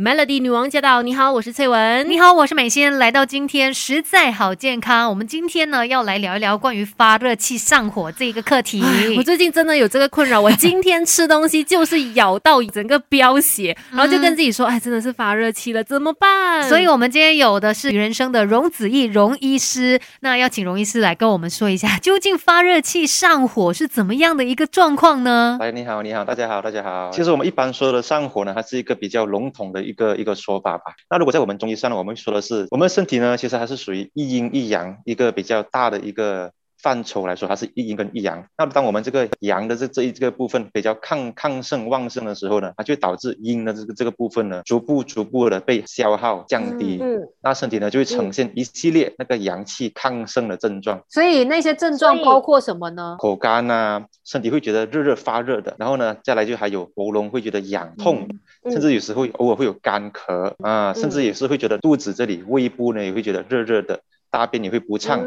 [0.00, 1.02] Melody 女王驾到！
[1.02, 2.08] 你好，我是翠文。
[2.08, 2.98] 你好，我是美心。
[2.98, 5.10] 来到今天实在好健康。
[5.10, 8.80] 我们今天呢要来聊一聊关于发热器上火这一个课题。
[9.18, 16.68] 我最近真的有这个困扰，我今天吃东西就是咬到整个飙血， 然后就跟自己说，哎，真的是发热气了，怎么办？
[16.68, 25.58] 所以我们今天有的是人生的荣子毅荣医师，那要请荣医师来跟我们说一下，究竟发热器上火是怎么样的一个状况呢？
[25.60, 27.10] 哎，你好，你好，大家好，大家好。
[27.12, 29.87] 其实我们一般说的上火呢，它是一个比较笼统的。
[29.88, 30.94] 一个一个说法吧。
[31.08, 38.44] 那如果在我们中医上呢，我们说的是，我们身体呢，其实还是属于一阴一阳一个比较大的一个范畴来说，它是一阴跟一阳。
[38.56, 46.98] 那当我们这个阳的这这一这个部分比较亢亢盛旺盛的时候呢，它就导致阴的这个这个部分呢，逐步逐步的被消耗降低。
[47.00, 47.28] 嗯。
[47.42, 51.02] 那身体呢就会呈现一系列那个阳气亢盛的症状。
[51.08, 53.16] 所以那些症状包括什么呢？
[53.18, 58.28] 口干啊，身体会觉得热热发热的，然后呢，再来就还有喉咙会觉得痒痛。
[58.70, 65.24] 甚至有时候偶尔会有干咳啊，甚至也是会觉得肚子这里、胃部呢也会觉得热热的，大便也会不畅，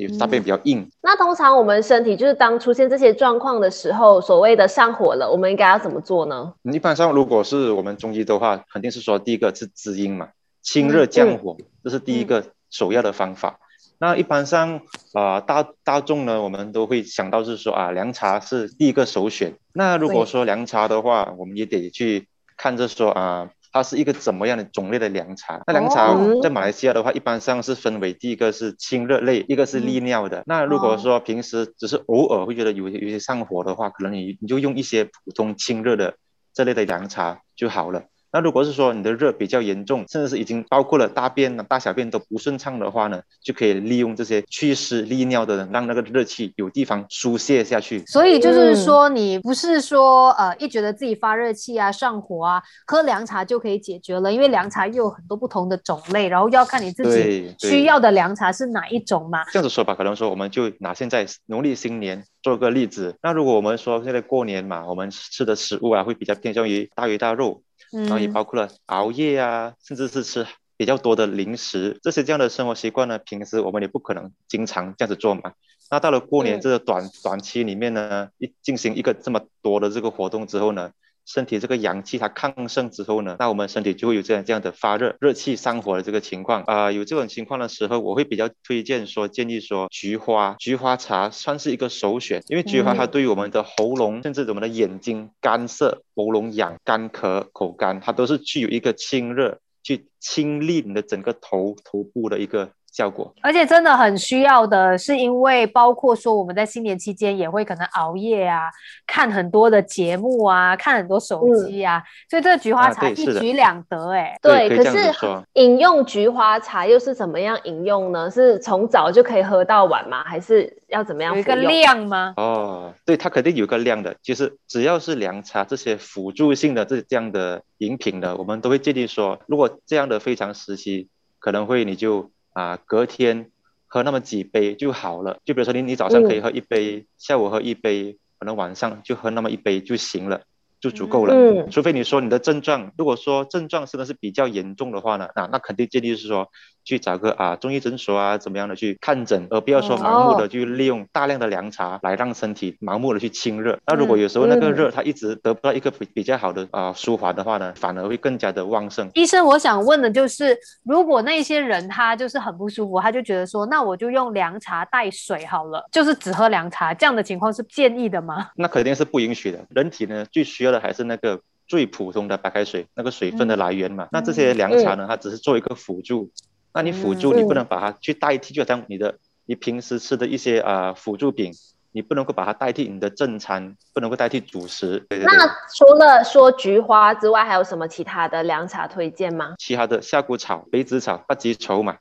[0.00, 0.88] 也大便比较硬。
[1.02, 6.52] 那通常我们身体就是当出现这些状况的时候，所谓的上火了，我们应该要怎么做呢？
[6.62, 10.28] 一般上如果是我们中医的话，肯定是说第一个是滋阴嘛，
[10.62, 13.58] 清热降火，这是第一个首要的方法。
[13.98, 14.80] 那一般上
[15.12, 19.54] 啊，大大众呢，我们都会想到是说啊，凉茶是第一个首选。
[19.72, 22.26] 那如果说凉茶的话，我们也得去。
[22.62, 25.62] 看着说啊，它是一个怎么样的种类的凉茶？
[25.66, 30.42] 那凉茶在马来西亚的话，一般上是分为第一个是清热类，一个是利尿的。
[30.46, 36.14] 那如果说平时只是偶尔会觉得有有些上火的话，可能你你就用一些普通清热的
[36.52, 38.04] 这类的凉茶就好了。
[38.32, 48.04] 那如果是说你的热比较严重，甚至是已经包括了大便、大小便都不顺畅的话呢，就可以利用这些祛湿利尿的，让那个热气有地方疏泄下去。
[48.06, 59.44] 所以就是说，你不是说呃一觉得自己发热气啊、上火啊，喝凉茶就可以解决了，因为凉茶又有很多不同的种类，然后要看你自己需要的凉茶是哪一种嘛。
[59.50, 63.16] 这样子说吧，可能说我们就拿现在农历新年做个例子。
[63.22, 67.62] 那如果我们说现在过年嘛，我们吃的食物啊会比较偏向于大鱼大肉。
[67.90, 70.46] 然后也包括了熬夜啊，甚至是吃
[70.76, 75.52] 比较多的零食，这些这样的生活习惯呢，平时我们也不可能经常这样子做嘛。
[75.90, 80.90] 那到了过年这个短短期里面呢，一进行一个这么多的这个活动之后呢。
[81.32, 86.90] 身体这个阳气它亢盛之后呢，那我们身体就会有这样这样的发热、热气上火的这个情况啊。
[86.90, 102.72] 有这种情况的时候，我会比较推荐说，建议说菊花菊花茶算是一个首选，因为菊花它对于我们的喉咙，甚至我们的眼睛干涩、喉咙痒、干咳、口干，它都是具有一个清热、去清利你的整个头头部的一个。
[102.92, 108.62] 效果，而且真的很需要的，是因为包括说我们在新年期间也会可能熬夜啊，
[109.06, 114.68] 看很多的节目啊，看很多手机啊，所以这个菊花茶一举两得，哎，对。
[114.76, 115.12] 可是
[115.54, 118.30] 饮用菊花茶又是怎么样饮用呢？
[118.30, 120.24] 是从早就可以喝到晚吗？
[120.24, 121.32] 还是要怎么样？
[121.34, 122.34] 有一个量吗？
[122.36, 124.16] 哦，对，它肯定有个量的。
[124.20, 131.08] 就是只要是凉茶这些辅助性的这这样的饮品的，我们都会建议说，如果这样的非常时期，
[131.38, 132.30] 可能会你就。
[132.52, 133.50] 啊，隔天
[133.86, 135.38] 喝那么几杯就好了。
[135.44, 140.42] 就比如说你，你早上可以喝一杯，下午喝一杯，可能晚上就喝那么一杯就行了。
[140.80, 146.48] 就足够了，嗯，除非你说你的症状，如果说症状真的是比较严重的话呢，那那肯定建议是说
[146.84, 153.78] 去找个啊中医诊所啊怎么样的去看诊，而不要说盲目的去利用大量的凉茶来让身体盲目的去清热。
[153.86, 159.10] 那如果有时候那个热它一直得不到一个比比较好的啊舒缓的话呢，反而会更加的旺盛。
[159.12, 168.48] 医生，我想问的就是，如果那些人他就是很不舒服，他就觉得说，那我就用凉茶带水好了，就是只喝凉茶，这样的情况是建议的吗？
[168.56, 169.58] 那肯定是不允许的。
[169.68, 170.69] 人体呢最需要。
[170.70, 174.08] 的还是那个最普通的白开水，那个水分的来源嘛。
[174.12, 176.30] 那这些凉茶呢，它只是做一个辅助。
[176.72, 179.16] 那你辅助，你不能把它去代替，就像你的
[179.46, 181.52] 你平时吃的一些啊辅助品，
[181.92, 185.04] 你不能够把它代替你的正餐，不能够代替主食。
[185.10, 185.46] 那
[185.76, 189.54] 除了说菊花之外，还有什么其他的凉茶推荐吗？
[189.58, 191.96] 其他的夏枯草、梅子草、八吉稠嘛。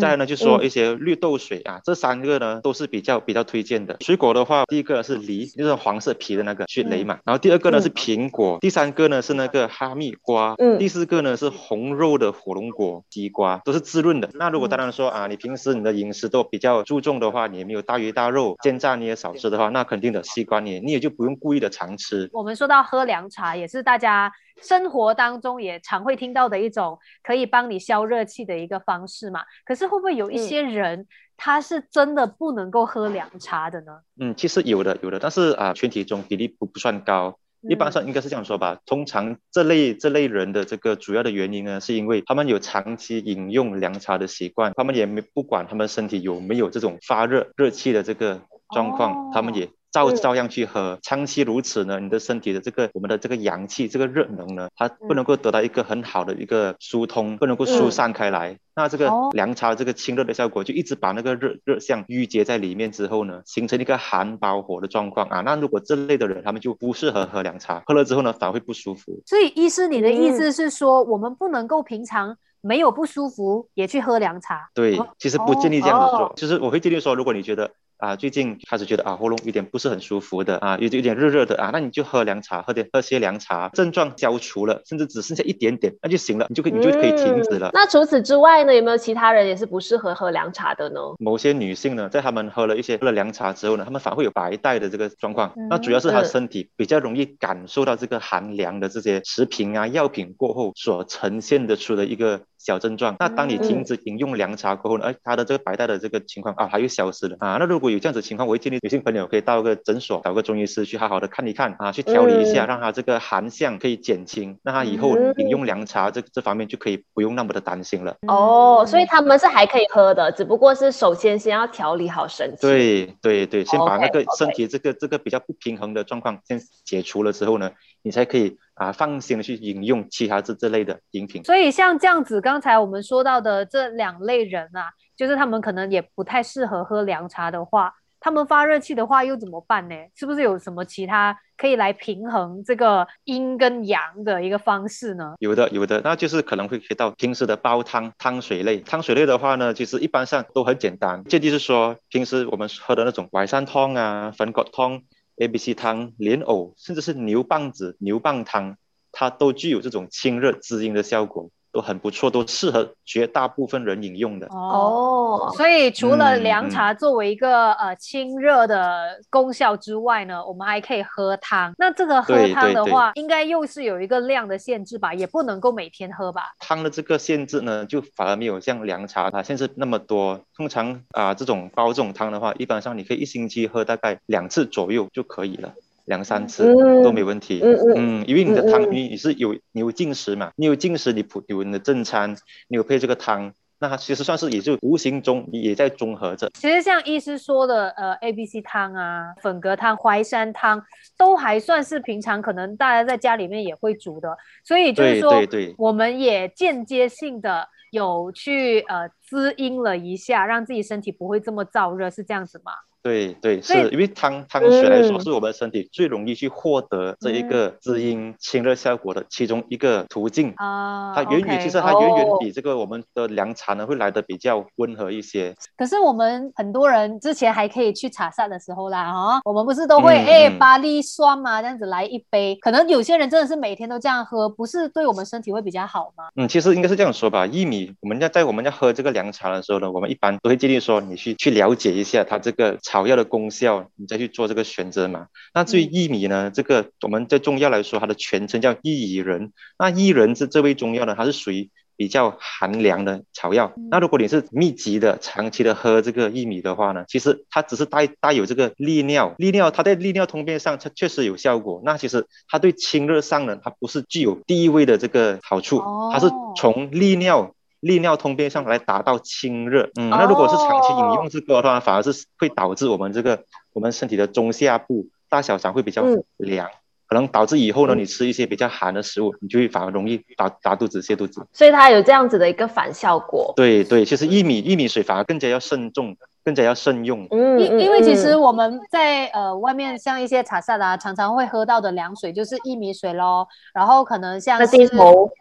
[0.00, 3.96] 再来呢，就说一些绿豆水啊，这三个呢都是比较比较推荐的。
[4.00, 7.18] 水果的话，第一个是梨，就是黄色皮的那个雪梨嘛。
[7.24, 14.30] 然后第二个呢是苹果，第三个呢是那个哈密瓜，嗯，第四个呢是红肉的火龙果、西瓜，都是滋润的。
[14.34, 22.30] 那如果当然说啊，你平时你的饮食都比较注重的话，你也没有大鱼大肉、煎炸你也少吃的话，那肯定的西瓜你你也就不用故意的常吃。
[22.32, 24.32] 我们说到喝凉茶，也是大家。
[24.62, 29.40] 生活当中也常会听到的一种可以帮你消热气的一个方式嘛？
[29.64, 31.06] 可是会不会有一些人
[31.36, 33.98] 他是真的不能够喝凉茶的呢？
[34.20, 37.38] 嗯，其实有的有的，但是啊，群体中比例不不算高。
[37.68, 38.78] 一般上应该是这样说吧。
[38.84, 48.40] 通常这类这类人的这个主要的原因呢，是因为他们有长期饮用凉茶的习惯，他们也没不管他们身体有没有这种发热热气的这个
[48.74, 49.68] 状况，他们也。
[49.94, 58.58] 照照样去喝，长期如此呢，你的身体的这个我们的这个阳气，这个热能呢，它不能够得到一个很好的一个疏通，不能够疏散开来。
[58.74, 65.42] 那这个凉茶这个清热的效果，就一直把那个热热象淤结在里面之后呢，形成一个寒包火的状况啊。
[65.42, 69.22] 那如果这类的人，他们就不适合喝凉茶，喝了之后呢，反而会不舒服。
[69.24, 74.68] 所以，医师，你的意思是说，我们不能够平常没有不舒服也去喝凉茶？
[74.74, 76.32] 对，其实不建议这样子做。
[76.34, 77.70] 就是我会建议说，如果你觉得。
[77.98, 87.70] 啊，最近开始觉得啊喉咙有点不是很舒服的啊，有有点热热的啊，那你就喝凉茶，喝点喝些凉茶，症状消除了，甚至只剩下一点点，那就行了，你就可以你就可以停止了。
[87.72, 91.00] 那除此之外呢，有没有其他人也是不适合喝凉茶的呢？
[91.18, 102.42] 某些女性呢，在她们喝了一些喝了凉茶之后呢，她们反而会有白带的这个状况，那主要是她身体比较容易感受到这个寒凉的这些食品啊药品过后所呈现的出的一个。
[102.64, 105.04] 小症状，那当你停止饮用凉茶过后呢？
[105.04, 107.58] 哎，他的这个白带的这个情况啊，它又消失了啊。
[107.60, 118.16] 那如果有这样子情况，我会建议女性朋友可以到个诊所，找个中医师去好好的看一看啊，去调理一下，让他这个寒象可以减轻，那他以后饮用凉茶这这方面就可以不用那么的担心了。
[118.28, 122.62] 哦，所以他们是还可以喝的，只不过是首先先要调理好身体。
[122.62, 127.70] 对对对，先把那个身体这个这个比较不平衡的状况先解除了之后呢，
[128.02, 128.56] 你才可以。
[128.74, 131.44] 啊，放心的去饮用其他这这类的饮品。
[131.44, 139.94] 所以像这样子，刚才我们说到的这两类人啊，就是他们可能也不太适合喝凉茶的话，他们发热气的话又怎么办呢？
[140.16, 145.34] 是不是有什么其他可以来平衡这个阴跟阳的一个方式呢？
[145.38, 148.78] 有的，有的，那就是可能会提到平时的煲汤汤水类。
[148.78, 155.02] 汤水类的话呢，其实一般上都很简单，这就是说平时我们喝的那种淮山汤啊、粉葛汤。
[155.36, 158.76] A、B、C 汤、莲藕，甚至是牛蒡子、牛蒡汤，
[159.10, 161.50] 它都具有这种清热滋阴的效果。
[161.74, 165.52] 都很不错，都适合绝大部分人饮用的哦。
[165.56, 171.74] 所以除了凉茶作为一个呃清热的功效之外呢，我们还可以喝汤。
[171.76, 175.12] 那这个喝汤的话，应该又是有一个量的限制吧？
[175.12, 176.52] 也不能够每天喝吧？
[176.60, 180.40] 汤的这个限制呢，就反而没有像凉茶它限制那么多。
[180.56, 185.72] 通常啊，这种煲这种汤的话，一般上你可以一星期喝大概两次左右就可以了。
[186.04, 192.36] 两三次都没问题，嗯嗯，因为你的汤，你你是有你有进食嘛，你有进食，你普有你的正餐，
[192.68, 196.50] 你有配这个汤，那它其实算是也就无形中也在中和着。
[196.54, 200.82] 其实像医师说的，呃，A B C 汤啊，粉格汤、淮山汤，
[201.16, 205.32] 都还算是平常可能大家在家里面也会煮的，所以就是说，
[205.78, 212.72] 我们也间接性的有去呃滋阴了一下，让自己身体不会这么燥热，是这样子吗？
[213.04, 221.12] 对对，是因为汤汤水来说，是我们身体最容易去获得这一个滋阴清热效果的其中一个途径啊。
[221.14, 225.54] 它远远其实它远远比这个我们的凉茶呢会来的比较温和一些。
[225.76, 232.56] 可是我们很多人之前还可以去茶膳的时候啦，哈，我们不是都会哎巴粒酸嘛，这样子来一杯。
[232.62, 236.24] 可能有些人真的是每天都这样喝，不是对我们身体会比较好吗？
[236.36, 237.46] 嗯，其实应该是这样说吧。
[237.46, 242.78] 薏米，我们要在我们要喝这个凉茶的时候呢，我们一般都会建议说你去去了解一下它这个。
[242.94, 245.26] 草药的功效，你再去做这个选择嘛。
[245.52, 246.52] 那至于薏米呢？
[246.54, 249.50] 这个我们在中药来说，它的全称叫薏苡仁。
[249.80, 253.72] 那薏仁这这味中药呢，它是属于比较寒凉的草药。
[253.90, 261.82] 那如果你是密集的、长期的喝这个薏米的话呢，其实它只是带带有这个利尿，利尿它在利尿通便上它确实有效果。
[261.84, 265.82] 那其实它对清热上呢，它不是具有第一位的这个好处，
[266.12, 267.53] 它是从利尿。
[267.84, 276.02] 利尿通便上来达到清热，嗯，那如果是长期饮用这个的话，反而是会导致我们这个我们身体的中下部大小肠会比较
[276.38, 276.66] 凉，
[277.06, 281.46] 可能导致以后呢，你吃一些比较寒的食物，你就会反而容易打打肚子、泻肚子。
[281.52, 283.52] 所以它有这样子的一个反效果。
[283.54, 286.16] 对对，其实薏米薏米水反而更加要慎重。
[286.44, 294.76] 更加要慎用，嗯，因因为其实我们在呃外面像一些茶室啊，常常会喝到的凉水就是薏米水咯，然后可能像是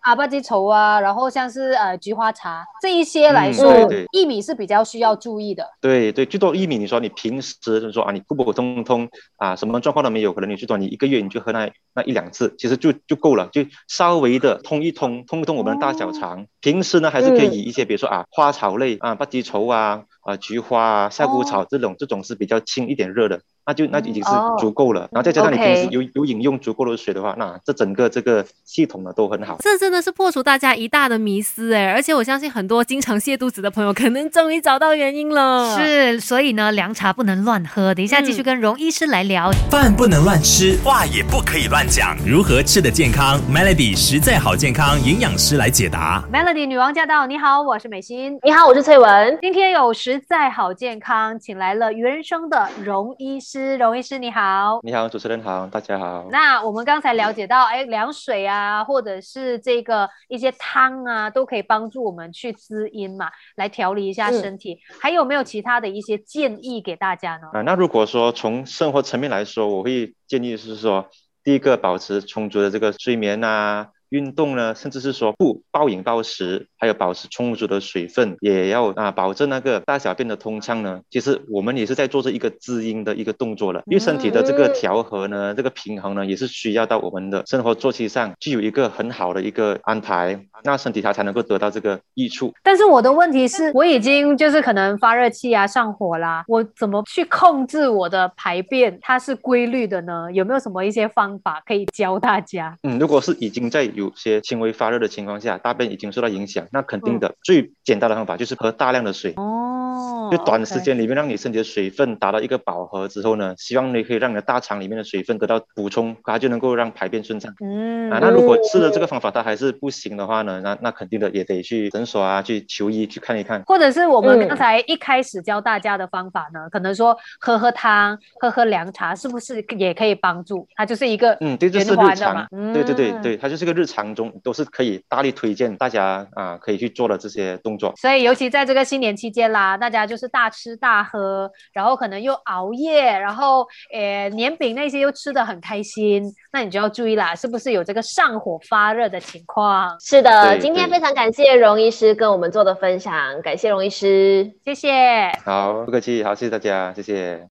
[0.03, 3.69] 阿巴基稠啊，然后像是呃菊花茶这一些来说，
[4.13, 5.67] 薏米是比较需要注意的。
[5.81, 16.45] 对对，最多薏米，你说你平时就是说啊，你普普通通啊，什么状况都没有，可能你最多你一个月你就喝那那一两次，其实就就够了，就稍微的通一通，通一通我们的大小肠。
[16.61, 20.03] 平时呢，还是可以以一些比如说啊花草类啊巴基稠啊。
[20.23, 24.29] 啊，菊花啊，夏枯草这种，这种是比较清一点热的，那就那已经是
[24.59, 25.01] 足够了。
[25.11, 29.57] 然后再加上你平时有有饮用足够的水的话，那这整个这个系统呢都很好。
[29.59, 31.91] 这真的是破除大家一大的迷思哎！
[31.91, 35.77] 而且我相信很多经常泻肚子的朋友，可能终于找到原因了。
[35.77, 37.93] 是，所以呢，凉茶不能乱喝。
[37.93, 39.51] 等一下继续跟荣医师来聊。
[39.69, 42.17] 饭不能乱吃，话也不可以乱讲。
[42.25, 46.23] 如何吃的健康？Melody 实在好健康营养师来解答。
[46.31, 47.25] Melody 女王驾到！
[47.27, 48.37] 你好，我是美心。
[48.43, 49.37] 你好，我是翠文。
[49.41, 53.52] 今天有实在好健康，请来了原生的荣医师。
[53.77, 56.27] 荣医师你好，你好，主持人好，大家好。
[56.31, 64.79] 那我们刚才了解到，哎，凉水啊，或者是这个一些汤啊，都可以帮助我们去滋阴嘛，来调理一下身体。
[65.01, 67.47] 还有没有其他的一些建议给大家呢？
[67.53, 71.07] 啊，那如果说从生活层面来说，我会建议是说，
[71.43, 73.89] 第一个保持充足的这个睡眠啊。
[74.13, 81.01] 运动呢，甚至是说不暴饮暴食，还有保持充足的水分，也要啊保证那个大小便的通畅呢。
[81.09, 92.53] 其实我们也是在做这一个滋阴的一个动作了，因为身体的这个调和呢，这个平衡呢，也是需要到我们的生活作息上具有一个很好的一个安排，那身体它才能够得到这个益处。
[92.61, 100.31] 但是我的问题是，我已经就是可能发热气啊，上火啦，我怎么去控制我的排便，它是规律的呢？
[100.31, 102.77] 有没有什么一些方法可以教大家？
[102.83, 117.53] 嗯，如果是已经在有有些轻微发热的情况下，大便已经受到影响，那肯定的最简单的方法就是喝大量的水哦，就短时间里面让你身体的水分达到一个饱和之后呢，希望你可以让你的大肠里面的水分得到补充，它就能够让排便顺畅。
[117.63, 130.67] 嗯，啊，那如果吃了这个方法它还是不行的话呢，那那肯定的也得去诊所啊去求医去看一看，或者是我们刚才一开始教大家的方法呢，可能说喝喝汤、喝喝凉茶，是不是也可以帮助？
[130.75, 134.33] 它就是一个嗯，对，这是日常，对对对对，它就是个日常中。
[134.43, 137.93] 都是可以大力推荐大家啊，可以去做的这些动作。
[137.95, 149.95] 所以，尤其在这个新年期间啦，大家就是大吃大喝，然后可能又熬夜，然后呃年饼那些又吃的很开心，那你就要注意啦，是不是有这个上火发热的情况？
[149.99, 155.31] 是的，今天非常感谢荣医师跟我们做的分享，感谢荣医师，谢谢。
[155.45, 157.41] 好，不客气，好，谢谢大家，谢谢。